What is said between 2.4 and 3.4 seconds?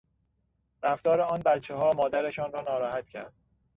را ناراحت کرد.